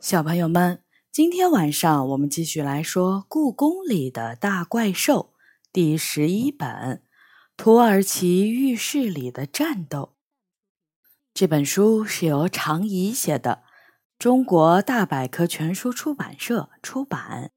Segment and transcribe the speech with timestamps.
[0.00, 5.34] 小朋友们，今天晚上我们继续来说《故宫里的大怪兽》
[5.72, 6.68] 第十一本
[7.56, 10.14] 《土耳其浴室里的战斗》。
[11.34, 13.64] 这本书是由常怡写的，
[14.20, 17.50] 中国大百科全书出版社出版。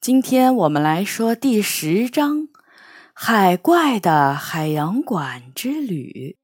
[0.00, 2.38] 今天我们来说第十章
[3.12, 6.36] 《海怪的海洋馆之旅》。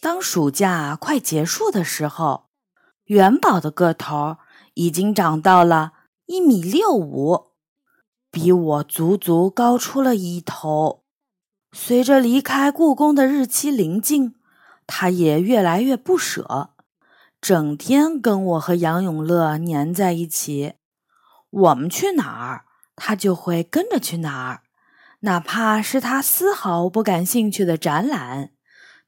[0.00, 2.48] 当暑假快结束的时候。
[3.10, 4.36] 元宝的个头
[4.74, 5.94] 已经长到了
[6.26, 7.46] 一米六五，
[8.30, 11.02] 比我足足高出了一头。
[11.72, 14.36] 随着离开故宫的日期临近，
[14.86, 16.70] 他也越来越不舍，
[17.40, 20.74] 整天跟我和杨永乐粘在一起。
[21.50, 24.62] 我们去哪儿，他就会跟着去哪儿，
[25.22, 28.52] 哪怕是他丝毫不感兴趣的展览，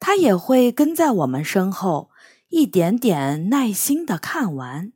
[0.01, 2.11] 他也会跟在我们身后。
[2.53, 4.93] 一点点耐心的看完，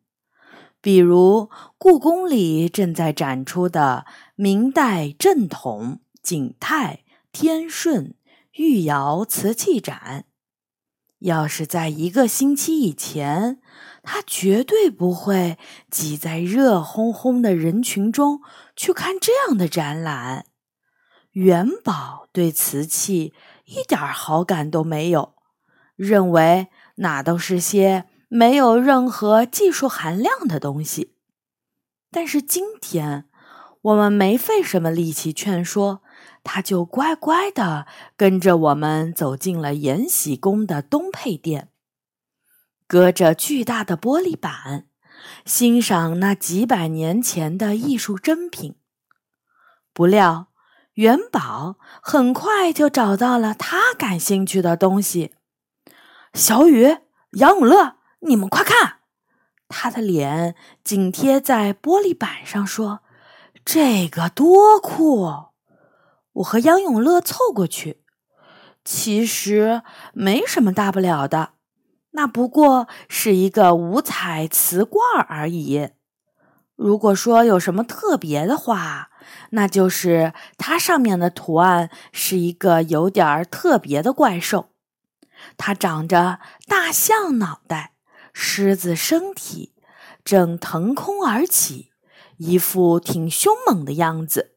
[0.82, 8.14] 比如故宫里正在展出的明代正统景泰天顺
[8.52, 10.26] 御窑瓷器展。
[11.20, 13.58] 要是在一个星期以前，
[14.02, 15.56] 他绝对不会
[15.90, 18.42] 挤在热烘烘的人群中
[18.76, 20.44] 去看这样的展览。
[21.30, 23.32] 元宝对瓷器
[23.64, 25.32] 一点好感都没有，
[25.96, 26.68] 认为。
[26.96, 31.14] 那都是些没有任何技术含量的东西。
[32.10, 33.28] 但是今天
[33.82, 36.02] 我们没费什么力气劝说，
[36.42, 37.86] 他就乖乖的
[38.16, 41.70] 跟着我们走进了延禧宫的东配殿，
[42.86, 44.86] 隔着巨大的玻璃板，
[45.44, 48.76] 欣赏那几百年前的艺术珍品。
[49.92, 50.48] 不料
[50.94, 55.35] 元宝很快就找到了他感兴趣的东西。
[56.36, 56.98] 小雨、
[57.38, 58.96] 杨永乐，你们快看！
[59.68, 63.00] 他的脸紧贴在玻璃板上，说
[63.64, 65.22] ：“这个多酷！”
[66.34, 68.02] 我和杨永乐凑过去，
[68.84, 69.80] 其实
[70.12, 71.52] 没什么大不了的，
[72.10, 75.88] 那不过是一个五彩瓷罐而已。
[76.74, 79.08] 如果说有什么特别的话，
[79.52, 84.68] 那就是它上面的图案是一个有点特别的怪兽。
[85.56, 87.92] 它长着大象脑袋、
[88.32, 89.74] 狮子身体，
[90.24, 91.92] 正腾空而起，
[92.38, 94.56] 一副挺凶猛的样子。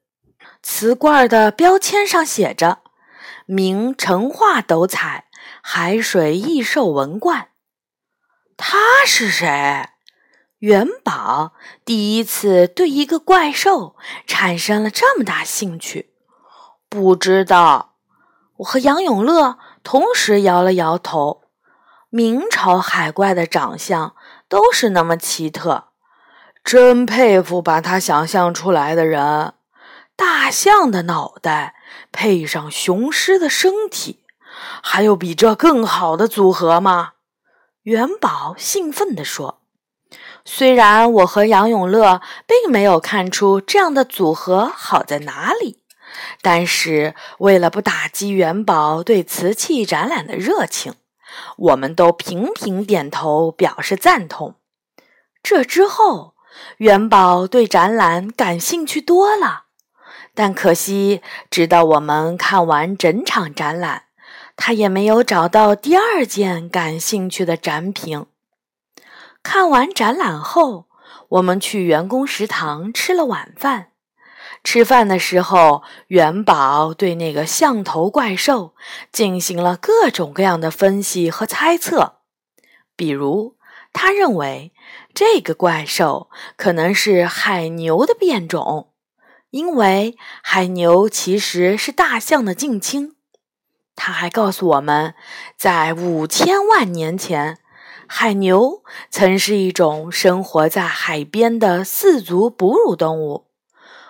[0.62, 2.80] 瓷罐的标签上写着
[3.46, 5.26] “明成化斗彩
[5.62, 7.50] 海水异兽文罐”。
[8.58, 9.90] 他是谁？
[10.60, 11.54] 元宝
[11.86, 13.96] 第一次对一个怪兽
[14.28, 16.14] 产生了这么大兴趣。
[16.90, 17.96] 不知道。
[18.58, 19.58] 我和杨永乐。
[19.84, 21.44] 同时摇了摇头。
[22.10, 24.16] 明朝海怪的长相
[24.48, 25.90] 都是那么奇特，
[26.64, 29.54] 真佩服把他想象出来的人。
[30.16, 31.76] 大象的脑袋
[32.12, 34.24] 配上雄狮的身体，
[34.82, 37.14] 还有比这更好的组合吗？
[37.84, 39.62] 元宝兴奋地说
[40.44, 45.84] ：“虽然我和杨永乐并没有看出这样的组合好在哪里。”
[46.42, 50.94] 但是，为了不打击元宝对瓷器展览的热情，
[51.58, 54.56] 我们都频频点头表示赞同。
[55.42, 56.36] 这之后，
[56.78, 59.66] 元宝对展览感兴趣多了。
[60.34, 64.04] 但可惜，直到我们看完整场展览，
[64.56, 68.26] 他也没有找到第二件感兴趣的展品。
[69.44, 70.88] 看完展览后，
[71.30, 73.88] 我们去员工食堂吃了晚饭。
[74.64, 78.74] 吃饭的时候，元宝对那个象头怪兽
[79.12, 82.18] 进行了各种各样的分析和猜测。
[82.96, 83.56] 比如，
[83.94, 84.74] 他认为
[85.14, 88.90] 这个怪兽可能是海牛的变种，
[89.50, 93.16] 因为海牛其实是大象的近亲。
[93.96, 95.14] 他还告诉我们，
[95.58, 97.58] 在五千万年前，
[98.08, 103.49] 海牛曾是一种生活在海边的四足哺乳动物。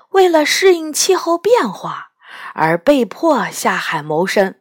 [0.09, 2.11] 为了适应气候变化
[2.53, 4.55] 而被迫下海谋生，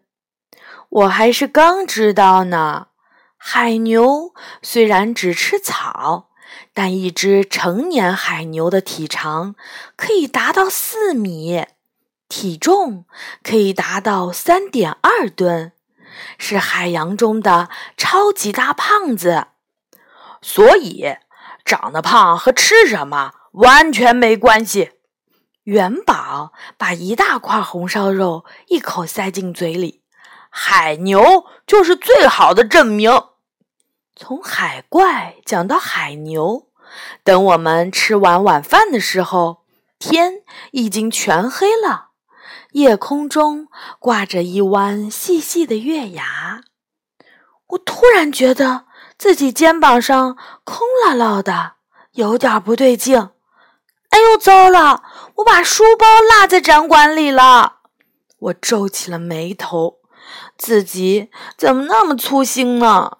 [0.89, 2.89] 我还是刚知道呢。
[3.37, 6.31] 海牛虽然只吃草，
[6.75, 9.55] 但一只成年海牛的体长
[9.97, 11.67] 可以达到四米，
[12.29, 13.05] 体重
[13.43, 15.73] 可以达到三点二吨，
[16.37, 19.47] 是海洋中的超级大胖子。
[20.43, 21.17] 所以，
[21.65, 24.93] 长得胖和吃什么完全没关系。
[25.69, 30.00] 元宝把一大块红烧肉一口塞进嘴里，
[30.49, 33.12] 海牛就是最好的证明。
[34.17, 36.69] 从海怪讲到海牛，
[37.23, 39.59] 等我们吃完晚饭的时候，
[39.99, 40.37] 天
[40.70, 42.12] 已经全黑了，
[42.73, 43.69] 夜空中
[43.99, 46.62] 挂着一弯细细的月牙。
[47.67, 48.87] 我突然觉得
[49.19, 51.73] 自己肩膀上空落落的，
[52.12, 53.29] 有点不对劲。
[54.10, 55.02] 哎呦，糟了！
[55.37, 57.76] 我把书包落在展馆里了。
[58.38, 59.99] 我皱起了眉头，
[60.56, 63.19] 自己怎么那么粗心呢？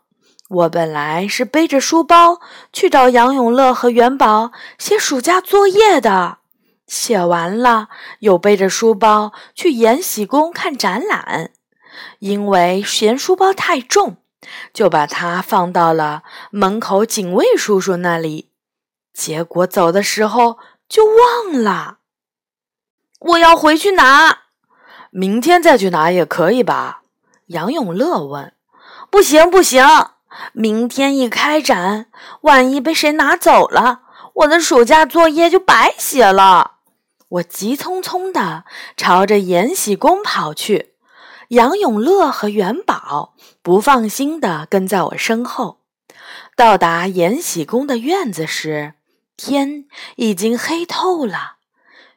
[0.49, 2.40] 我本来是背着书包
[2.73, 6.38] 去找杨永乐和元宝写暑假作业的，
[6.87, 7.88] 写完了
[8.20, 11.50] 又背着书包去延禧宫看展览，
[12.20, 14.17] 因为嫌书包太重，
[14.73, 18.50] 就把它放到了门口警卫叔叔那里。
[19.12, 20.58] 结果走的时候
[20.88, 21.99] 就忘了。
[23.20, 24.38] 我要回去拿，
[25.11, 27.02] 明天再去拿也可以吧？
[27.46, 28.55] 杨永乐问。
[29.11, 29.85] 不行，不行。
[30.52, 32.06] 明天一开展，
[32.43, 34.02] 万一被谁拿走了，
[34.35, 36.76] 我的暑假作业就白写了。
[37.29, 38.64] 我急匆匆地
[38.96, 40.94] 朝着延禧宫跑去，
[41.49, 45.81] 杨永乐和元宝不放心地跟在我身后。
[46.55, 48.94] 到达延禧宫的院子时，
[49.38, 49.87] 天
[50.17, 51.58] 已经黑透了，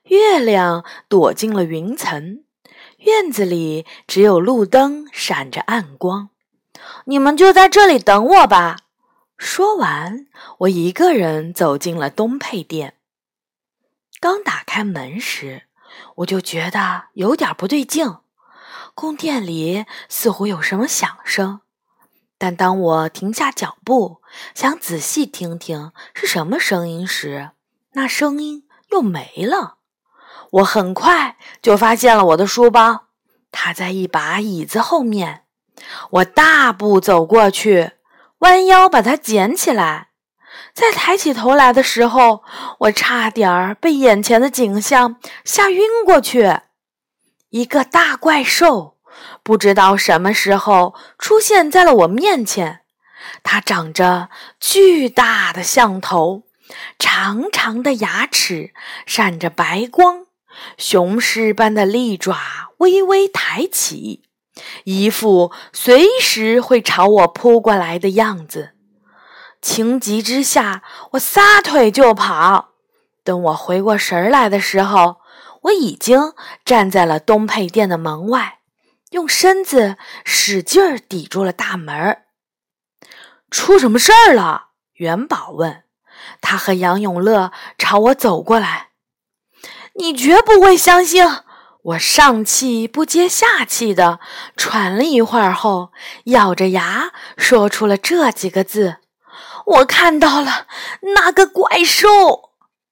[0.05, 2.43] 月亮躲进了云层，
[2.97, 6.31] 院子里只有路灯闪着暗光。
[7.05, 8.77] 你们就在这里等我吧。
[9.37, 10.25] 说完，
[10.59, 12.95] 我一个人走进了东配殿。
[14.19, 15.67] 刚打开门时，
[16.17, 18.17] 我就觉得有点不对劲，
[18.95, 21.61] 宫殿里似乎有什么响声。
[22.41, 24.23] 但当我停下脚步，
[24.55, 27.51] 想仔细听听是什么声音时，
[27.91, 29.75] 那声音又没了。
[30.49, 33.01] 我很快就发现了我的书包，
[33.51, 35.43] 它在一把椅子后面。
[36.09, 37.91] 我大步走过去，
[38.39, 40.07] 弯腰把它捡起来。
[40.73, 42.41] 在抬起头来的时候，
[42.79, 46.61] 我差点儿被眼前的景象吓晕过去。
[47.51, 48.97] 一个大怪兽
[49.43, 52.81] 不知道什么时候出现在了我面前，
[53.43, 54.29] 它长着
[54.59, 56.43] 巨大的象头，
[56.99, 58.71] 长长的牙齿
[59.05, 60.25] 闪着白光，
[60.77, 62.37] 雄狮般的利爪
[62.77, 64.23] 微微抬起。
[64.83, 68.73] 一副随时会朝我扑过来的样子，
[69.61, 72.69] 情急之下，我撒腿就跑。
[73.23, 75.17] 等我回过神来的时候，
[75.63, 76.33] 我已经
[76.65, 78.59] 站在了东配殿的门外，
[79.11, 82.23] 用身子使劲儿抵住了大门。
[83.49, 84.71] 出什么事儿了？
[84.93, 85.83] 元宝问。
[86.41, 88.89] 他和杨永乐朝我走过来。
[89.95, 91.25] 你绝不会相信。
[91.83, 94.19] 我上气不接下气的
[94.55, 95.91] 喘了一会儿后，
[96.25, 98.97] 咬着牙说出了这几个字
[99.65, 100.67] ：“我看到了
[101.15, 102.51] 那个怪兽。”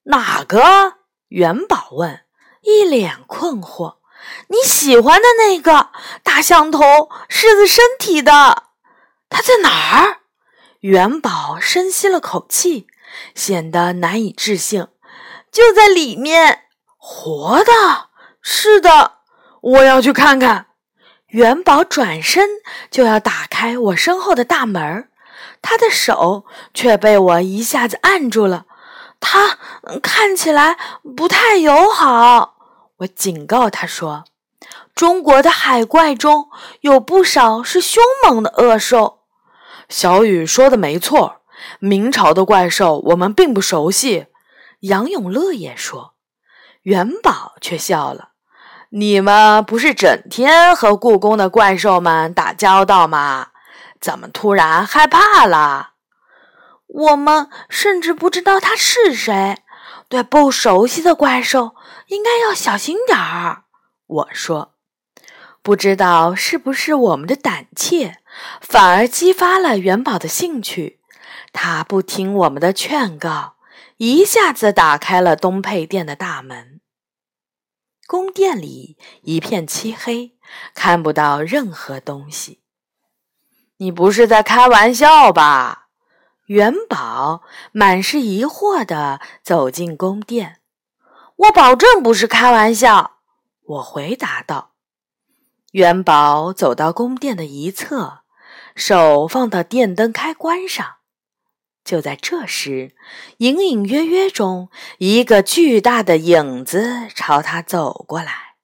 [0.10, 0.96] 哪个？
[1.28, 2.22] 元宝问，
[2.64, 3.98] 一脸困惑。
[4.48, 5.90] “你喜欢的那个
[6.24, 8.64] 大象头、狮子身体的，
[9.30, 10.18] 它在哪儿？”
[10.82, 12.88] 元宝深吸了口气，
[13.36, 14.88] 显得难以置信。
[15.52, 16.64] “就在里面，
[16.98, 17.72] 活的。”
[18.42, 19.16] 是的，
[19.62, 20.68] 我要去看看。
[21.28, 22.50] 元宝转身
[22.90, 25.10] 就要打开我身后的大门，
[25.62, 28.66] 他的手却被我一下子按住了。
[29.20, 29.60] 他
[30.02, 30.78] 看起来
[31.16, 32.56] 不太友好，
[33.00, 34.26] 我警告他说
[34.96, 36.50] ：“中国的海怪中
[36.82, 39.20] 有不少是凶猛的恶兽。”
[39.88, 41.42] 小雨说的没错，
[41.80, 44.28] 明朝的怪兽我们并不熟悉。
[44.82, 46.14] 杨永乐也说，
[46.84, 48.30] 元宝却笑了。
[48.90, 53.50] 你们不是整天和故宫的怪兽们打交道吗？
[54.02, 55.92] 怎么突然害怕了？
[56.88, 59.58] 我们甚至不知道他是谁，
[60.08, 61.76] 对不熟悉的怪兽
[62.10, 63.64] 应该要小心点儿。
[64.06, 64.76] 我说，
[65.62, 68.18] 不知道是不是我们的胆怯，
[68.62, 71.00] 反而激发了元宝的兴趣。
[71.52, 73.56] 他不听我们的劝告，
[73.98, 76.82] 一下子打开了东配殿的大门。
[78.08, 80.34] 宫殿里一片漆黑，
[80.74, 82.62] 看不到任何东西。
[83.78, 85.90] 你不是在开玩笑吧？
[86.48, 90.59] 元宝满是疑惑地走进宫殿。
[91.40, 93.20] 我保证不是开玩笑，
[93.64, 94.72] 我回答道。
[95.72, 98.24] 元宝走到宫殿的一侧，
[98.76, 100.96] 手放到电灯开关上。
[101.86, 102.94] 就在这时，
[103.38, 108.56] 隐隐约约中，一个巨大的影子朝他走过来。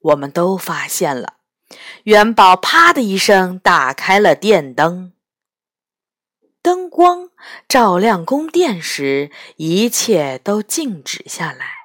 [0.00, 1.34] 我们都发现了。
[2.04, 5.12] 元宝啪的一声打开了电灯。
[6.62, 7.28] 灯光
[7.68, 11.83] 照亮宫殿时，一切都静止下来。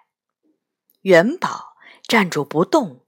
[1.01, 1.75] 元宝
[2.07, 3.01] 站住不动，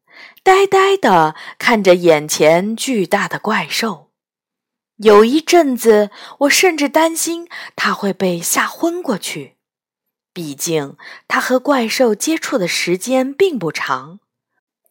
[0.44, 4.12] 呆呆地看着眼前巨大的怪兽。
[4.98, 9.58] 有一阵子，我甚至担心他会被吓昏过去。
[10.34, 10.96] 毕竟
[11.28, 14.20] 他和怪兽接触的时间并不长。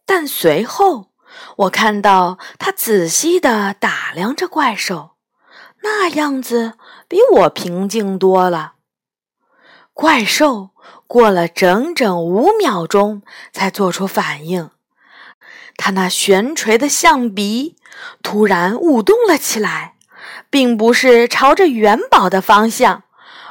[0.04, 1.12] 但随后，
[1.58, 5.12] 我看到他仔细地打量着怪兽，
[5.82, 6.74] 那样子
[7.08, 8.74] 比我平静多了。
[9.92, 10.70] 怪兽
[11.10, 14.70] 过了整整五秒钟才做出反应，
[15.76, 17.74] 他那悬垂的象鼻
[18.22, 19.96] 突然舞动了起来。
[20.48, 23.04] 并不是朝着元宝的方向，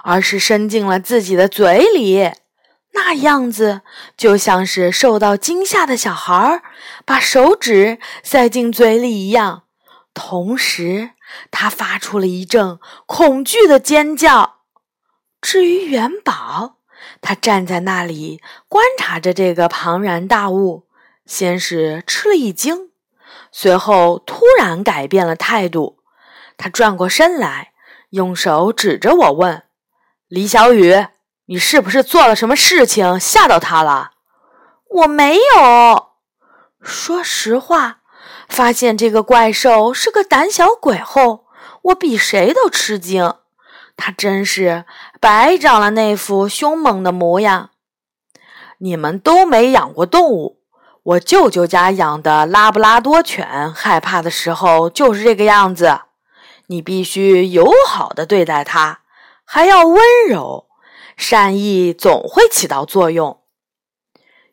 [0.04, 2.32] 而是伸进了自己的嘴里，
[2.94, 3.82] 那样子
[4.16, 6.62] 就像是受到惊吓的小孩
[7.06, 9.64] 把手指塞进嘴里一样。
[10.14, 11.12] 同时，
[11.52, 14.58] 他发出了一阵恐惧的尖叫。
[15.42, 16.79] 至于元宝，
[17.22, 20.88] 他站在那里观察着这个庞然大物，
[21.26, 22.90] 先是吃了一惊，
[23.52, 26.00] 随后突然改变了态度。
[26.58, 27.72] 他转过身来，
[28.10, 29.64] 用手指着我问
[30.28, 31.08] ：“李小雨，
[31.46, 34.12] 你是不是做了什么事情吓到他了
[34.90, 36.10] ？”“我没有。”
[36.82, 38.00] 说实话，
[38.48, 41.46] 发现这个怪兽是个胆小鬼后，
[41.84, 43.36] 我比谁都吃惊。
[44.00, 44.86] 他真是
[45.20, 47.72] 白长了那副凶猛的模样。
[48.78, 50.62] 你们都没养过动物，
[51.04, 56.00] 我舅舅家养的拉布拉多犬，害怕的时候就是这个样子。
[56.68, 59.02] 你必须友好的对待它，
[59.44, 60.68] 还要温柔，
[61.18, 63.42] 善意总会起到作用。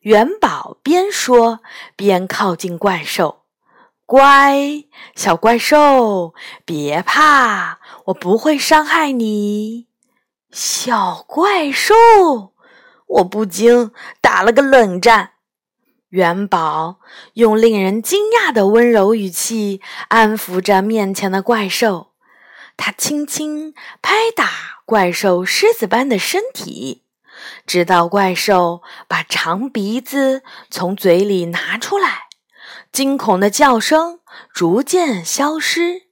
[0.01, 1.61] 元宝边说
[1.95, 3.43] 边靠近怪兽，
[4.07, 4.85] 乖，
[5.17, 6.33] 小怪兽，
[6.65, 9.89] 别怕，我不会伤害你。
[10.53, 11.93] 小怪兽，
[13.09, 15.33] 我不禁打了个冷战。
[16.11, 17.01] 元宝
[17.35, 22.13] 用令人惊讶的温柔语气安抚着面前的怪兽，
[22.77, 24.49] 他轻轻拍打
[24.85, 27.03] 怪兽狮子般的身体，
[27.67, 32.26] 直到怪兽把长鼻子从嘴里拿出来，
[32.97, 34.21] 惊恐的叫声
[34.55, 36.05] 逐渐消失。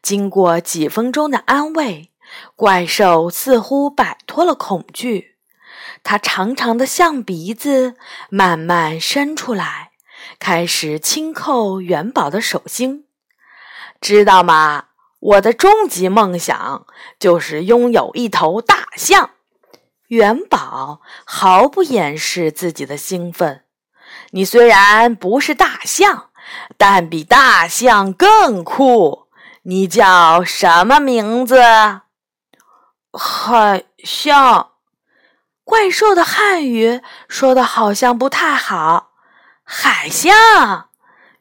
[0.00, 2.12] 经过几分钟的安慰，
[2.54, 5.34] 怪兽似乎摆脱了恐惧。
[6.04, 7.96] 它长长的象鼻子
[8.30, 9.90] 慢慢伸出来，
[10.38, 13.06] 开始轻扣元宝的手心。
[14.00, 14.90] 知道吗？
[15.18, 16.86] 我的终极梦想
[17.18, 19.30] 就是拥有一头大象。
[20.06, 23.61] 元宝毫不掩饰自己的兴奋。
[24.34, 26.30] 你虽然不是大象，
[26.78, 29.28] 但比大象更酷。
[29.64, 31.60] 你叫什么名字？
[33.12, 34.70] 海象。
[35.64, 39.10] 怪兽的汉语说的好像不太好。
[39.62, 40.88] 海象，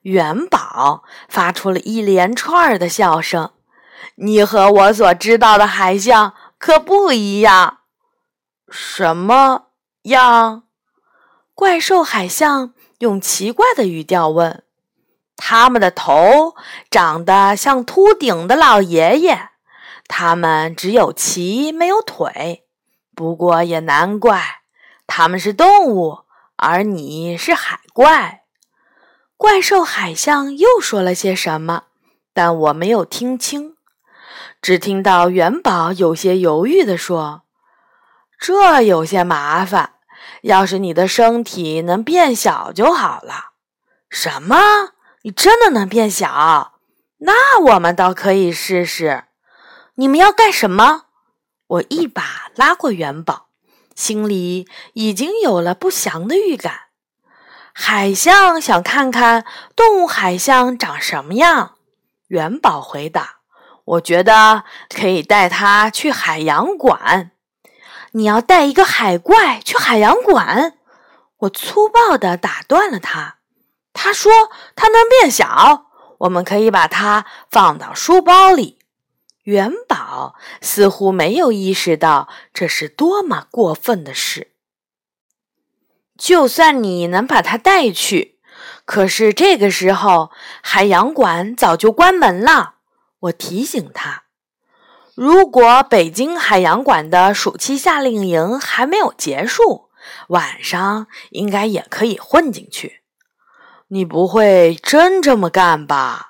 [0.02, 3.52] 元宝发出了一连串的笑声。
[4.16, 7.80] 你和我所知道的海象可不一样。
[8.70, 9.68] 什么
[10.04, 10.64] 样？
[11.56, 14.64] 怪兽海象用奇怪的语调问。
[15.36, 16.56] 他们的头
[16.90, 19.50] 长得像秃顶的老爷爷，
[20.08, 22.66] 他们只有鳍没有腿。
[23.16, 24.62] 不过也难怪，
[25.08, 26.20] 他们是动物，
[26.58, 28.44] 而你是海怪。
[29.36, 31.86] 怪兽海象又说了些什么，
[32.34, 33.76] 但我没有听清，
[34.62, 37.42] 只听到元宝有些犹豫地说
[38.40, 39.94] ：“这有些麻烦，
[40.42, 43.52] 要是你的身体能变小就好了。”
[44.10, 44.58] 什么？
[45.24, 46.80] 你真的能变小？
[47.20, 49.26] 那我们倒可以试试。
[49.96, 51.04] 你们要干什么？
[51.68, 53.48] 我一把拉过元宝，
[53.96, 56.74] 心里已经有了不祥的预感。
[57.74, 59.46] 海象想看看
[59.76, 61.76] 动物海象长什么样。
[62.28, 63.38] 元宝回答
[63.86, 67.32] ：“我觉得可以带它去海洋馆。”
[68.14, 70.78] 你要带一个海怪去海洋馆？
[71.38, 73.38] 我粗暴地打断了他。
[73.94, 74.32] 他说
[74.76, 75.88] ：“它能变小，
[76.20, 78.80] 我们可以把它放到书包里。”
[79.44, 84.52] 元宝似乎没有意识到这是多么过分的事。
[86.18, 88.40] 就算你能把它带去，
[88.86, 92.76] 可是这个时候海洋馆早就关门了。
[93.22, 94.26] 我提醒他，
[95.16, 99.90] 如果北京海洋馆的暑期夏令营还没有结束，
[100.30, 103.02] 晚上应该也可以混进去。
[103.90, 106.30] 你不会真这么干吧？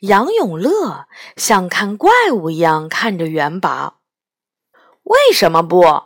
[0.00, 1.06] 杨永乐
[1.36, 4.00] 像看怪物一样看着元宝。
[5.02, 6.04] 为什么不？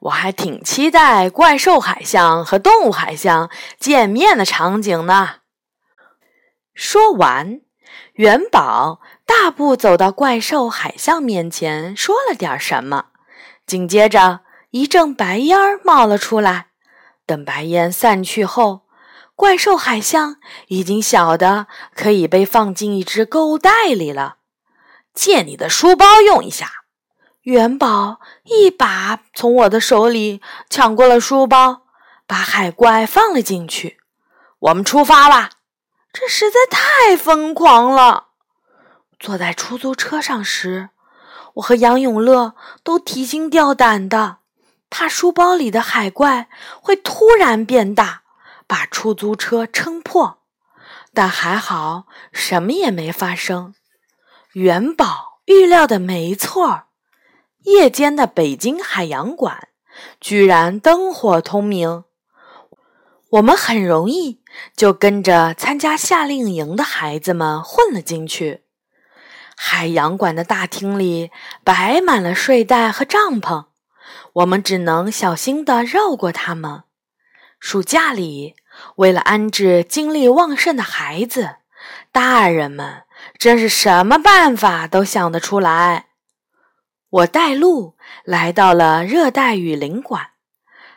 [0.00, 5.36] 我还挺期待怪兽海象和动物海象见面的场景呢。
[6.74, 7.60] 说完，
[8.14, 13.06] 元宝大步走到怪兽海象面前，说了点什么。
[13.66, 16.66] 紧接着，一阵白烟冒了出来。
[17.26, 18.82] 等白烟散去后，
[19.34, 20.36] 怪兽海象
[20.68, 24.36] 已经小的可以被放进一只购物袋里了。
[25.14, 26.70] 借你的书包用一下。
[27.42, 31.82] 元宝一把从我的手里抢过了书包，
[32.26, 33.98] 把海怪放了进去。
[34.60, 35.50] 我们出发吧！
[36.14, 38.28] 这实在太疯狂了。
[39.18, 40.90] 坐在出租车上时，
[41.54, 42.54] 我和杨永乐
[42.84, 44.38] 都提心吊胆的，
[44.88, 46.48] 怕书包里的海怪
[46.80, 48.22] 会突然变大，
[48.68, 50.38] 把出租车撑破。
[51.12, 53.74] 但还好，什么也没发生。
[54.52, 56.84] 元宝预料的没错。
[57.62, 59.68] 夜间的北京海洋馆
[60.20, 62.04] 居然灯火通明，
[63.30, 64.42] 我们很容易
[64.76, 68.62] 就跟着参加夏令营的孩子们混了进去。
[69.56, 71.30] 海洋馆的大厅里
[71.62, 73.66] 摆满了睡袋和帐篷，
[74.32, 76.82] 我们只能小心地绕过它们。
[77.60, 78.56] 暑假里，
[78.96, 81.56] 为了安置精力旺盛的孩子，
[82.12, 83.04] 大人们
[83.38, 86.06] 真是什么办法都想得出来。
[87.08, 90.30] 我带路来到了热带雨林馆，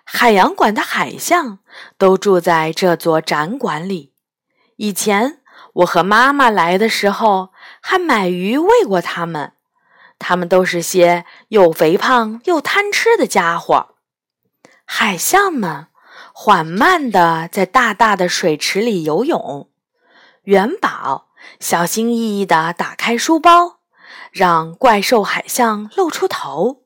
[0.10, 1.60] 海洋馆的海象
[1.98, 4.14] 都住在这座展馆里。
[4.78, 5.42] 以前
[5.74, 7.50] 我和妈妈来的时候，
[7.82, 9.52] 还买鱼喂过它们。
[10.18, 13.96] 它们都是些又肥胖又贪吃的家伙。
[14.86, 15.88] 海象们
[16.34, 19.70] 缓慢地在大大的水池里游泳。
[20.44, 21.28] 元宝
[21.60, 23.80] 小心翼翼地打开书包。
[24.32, 26.84] 让怪兽海象露出头，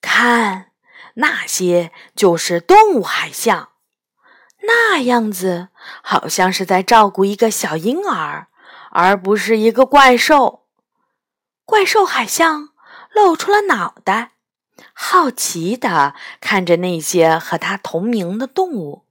[0.00, 0.72] 看，
[1.18, 3.70] 那些就是动物海象，
[4.62, 5.68] 那样子
[6.02, 8.48] 好像是在照顾一个小婴儿，
[8.90, 10.64] 而不是一个怪兽。
[11.64, 12.70] 怪兽海象
[13.14, 14.32] 露出了脑袋，
[14.92, 19.06] 好奇地看着那些和它同名的动物，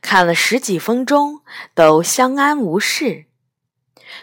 [0.00, 1.42] 看了十几分钟，
[1.74, 3.26] 都相安无事。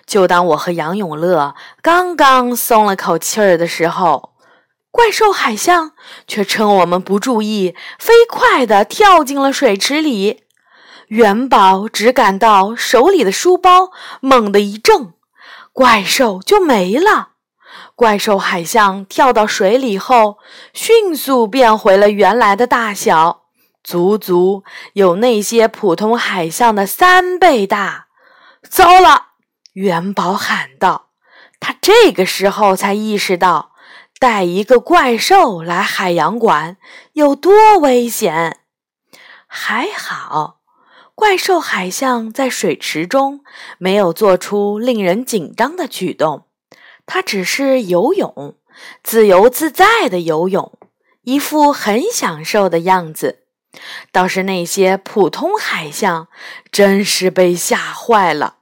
[0.06, 4.33] 就当我和杨永乐刚刚松了口气儿的时候，
[4.94, 5.94] 怪兽海象
[6.28, 10.44] 却趁我们不注意，飞快地跳进了水池里。
[11.08, 15.14] 元宝只感到手里的书包猛地一震，
[15.72, 17.30] 怪兽就没了。
[17.96, 20.38] 怪兽海象跳到水里后，
[20.74, 23.46] 迅速变回了原来的大小，
[23.84, 28.06] 足足有那些普通海象的三倍大。
[28.70, 29.30] 糟了！
[29.74, 31.10] 元宝喊道
[31.60, 33.73] ：“他这个时候才意识到，
[34.24, 36.78] 带一个怪兽来海洋馆
[37.12, 38.60] 有多危险。
[39.48, 40.62] 还好，
[41.14, 43.42] 怪兽海象在水池中
[43.78, 46.46] 没有做出令人紧张的举动，
[47.06, 48.56] 它只是游泳，
[49.04, 50.72] 自由自在的游泳，
[51.24, 53.40] 一副很享受的样子。
[54.14, 56.30] 倒是那些普通海象，
[56.72, 58.60] 真是被吓坏了。”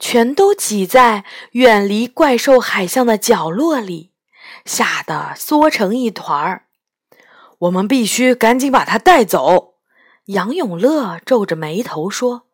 [0.00, 4.10] 全都挤在远离怪兽海象的角落里，
[4.66, 6.66] 吓得缩成一团儿。
[7.58, 9.76] 我们必须赶紧把它带走。
[10.26, 12.48] 杨永乐皱着眉头说：“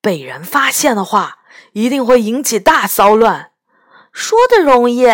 [0.00, 1.40] 被人发现的话，
[1.72, 3.50] 一定会引起大骚乱。”
[4.12, 5.06] 说的容易，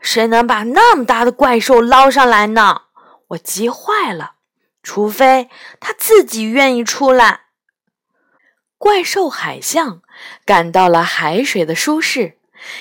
[0.00, 2.82] 谁能把那么大的怪兽捞上来呢？
[3.28, 4.36] 我急坏了。
[4.80, 7.40] 除非他自己愿意出来。
[8.78, 10.00] 怪兽海象
[10.46, 12.37] 感到了海水的舒适，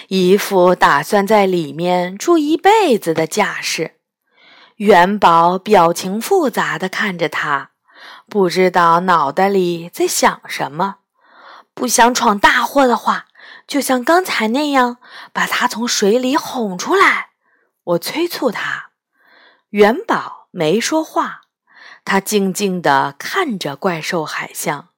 [0.07, 3.95] 一副打算在里面住一辈子的架势。
[4.77, 7.71] 元宝表情复杂的看着他，
[8.29, 10.97] 不知道脑袋里在想什么。
[11.73, 13.27] 不想闯大祸的话，
[13.67, 14.97] 就像刚才那样，
[15.33, 17.29] 把他从水里哄出来。
[17.83, 18.91] 我催促他。
[19.69, 21.41] 元宝没说话，
[22.05, 24.89] 他静静的看着怪兽海象。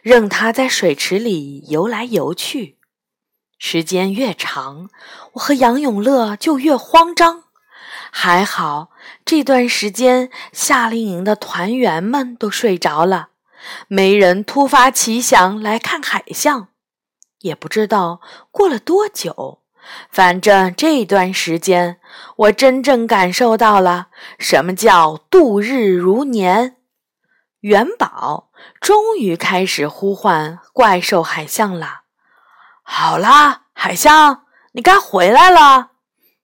[0.00, 2.78] 任它在水池里游来游去，
[3.64, 4.90] 时间越长，
[5.34, 7.44] 我和杨永乐就越慌张。
[8.10, 8.90] 还好
[9.24, 13.28] 这段时间夏令营的团员们都睡着了，
[13.86, 16.70] 没人突发奇想来看海象。
[17.42, 18.20] 也不知道
[18.50, 19.60] 过了多久，
[20.10, 22.00] 反正这段时间，
[22.36, 24.08] 我真正感受到了
[24.40, 26.78] 什么叫度日如年。
[27.60, 32.01] 元宝终于开始呼唤怪兽海象了。
[32.82, 35.92] 好啦，海象，你该回来了。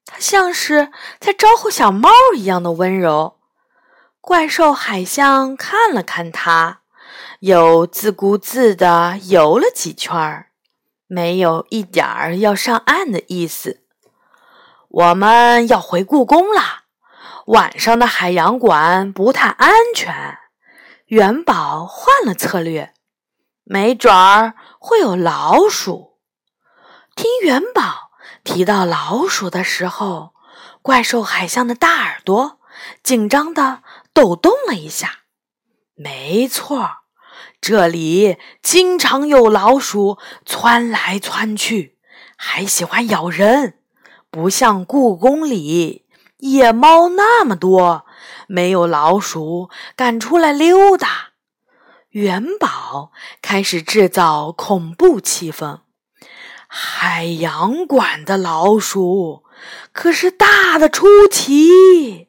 [0.07, 3.38] 他像是在招呼小猫一样的温柔。
[4.20, 6.81] 怪兽海象看了看他，
[7.40, 10.46] 又自顾自地游了几圈，
[11.07, 13.85] 没有一点儿要上岸的意思。
[14.88, 16.85] 我们要回故宫啦，
[17.46, 20.38] 晚上的海洋馆不太安全。
[21.07, 22.94] 元宝换了策略，
[23.64, 26.08] 没准儿会有老鼠。
[27.18, 28.12] 听元宝
[28.44, 30.35] 提到老鼠的时候，
[30.83, 32.61] 怪兽海象的大耳朵
[33.02, 35.22] 紧张的抖动了一下。
[35.96, 36.88] 没错，
[37.61, 41.98] 这里经常有老鼠窜来窜去，
[42.37, 43.81] 还喜欢咬人。
[44.31, 48.07] 不像故宫里野猫那么多，
[48.46, 51.31] 没有老鼠敢出来溜达。
[52.11, 53.11] 元宝
[53.42, 55.81] 开始制造恐怖气氛。
[56.68, 59.42] 海洋馆的老鼠
[59.92, 62.28] 可是大的出奇。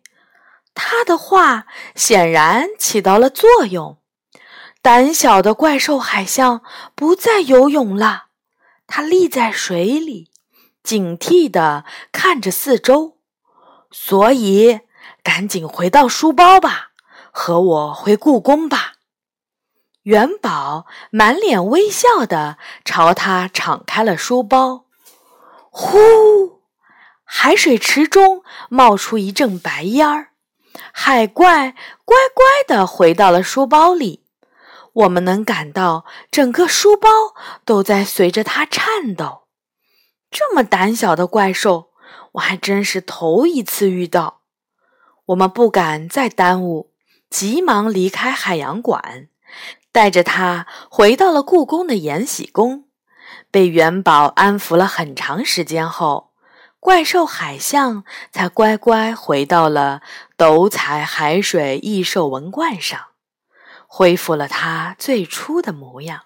[0.74, 3.98] 他的话显然起到了作用。
[4.82, 6.62] 胆小的怪兽海象
[6.96, 8.28] 不再游泳了，
[8.88, 10.32] 它立在水里。
[10.82, 13.18] 警惕地看着四周，
[13.92, 14.80] 所以
[15.22, 16.92] 赶紧回到书包吧，
[17.32, 18.94] 和我回故宫吧。
[20.10, 24.86] 元宝满脸微笑地朝他敞开了书包。
[25.70, 26.64] 呼，
[27.24, 30.30] 海水池中冒出一阵白烟儿，
[30.92, 34.26] 海怪乖乖地回到了书包里。
[34.94, 37.08] 我们能感到整个书包
[37.64, 39.44] 都在随着它颤抖。
[40.32, 41.92] 这么胆小的怪兽，
[42.32, 44.42] 我还真是头一次遇到。
[45.28, 46.92] 我们不敢再耽误，
[47.30, 49.28] 急忙离开海洋馆，
[49.92, 52.86] 带着它回到了故宫的延禧宫。
[53.52, 56.32] 被元宝安抚了很长时间后，
[56.80, 60.02] 怪兽海象才乖乖回到了
[60.38, 63.00] 斗彩海水异兽文冠上，
[63.88, 66.24] 恢复了它最初的模样。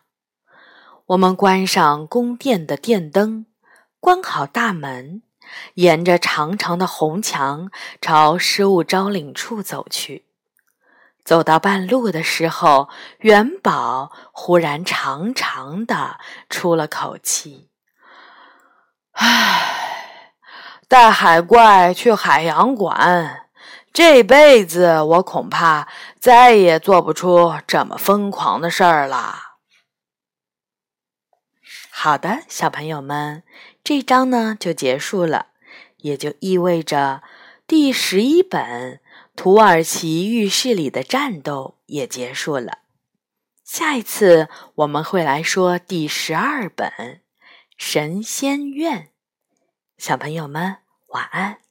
[1.08, 3.46] 我们关上宫殿的电灯。
[4.00, 5.22] 关好大门，
[5.76, 7.72] 沿着长长的红墙
[8.02, 10.26] 朝失物招领处走去。
[11.24, 17.70] 走到半路的时候，元宝忽然长长的出了口气
[19.14, 20.34] ：“唉，
[20.88, 23.48] 带海怪去海洋馆，
[23.94, 25.88] 这辈子我恐怕
[26.20, 29.40] 再也做不出这么疯狂的事儿了。”
[31.90, 33.44] 好的，小朋友们。
[33.84, 35.48] 这章呢就结束了，
[35.98, 37.22] 也就意味着
[37.68, 39.02] 第十一本
[39.36, 42.80] 土耳其浴室里的战斗也结束了。
[43.64, 47.22] 下一次我们会来说第十二本
[47.78, 49.10] 神仙院。
[49.98, 51.63] 小朋友们晚安。